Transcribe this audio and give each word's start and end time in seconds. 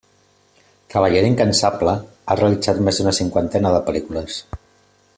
Treballador 0.93 1.27
incansable, 1.31 1.93
ha 2.25 2.39
realitzat 2.41 2.81
més 2.89 3.01
d'una 3.03 3.15
cinquantena 3.21 3.75
de 3.77 3.83
pel·lícules. 3.91 4.41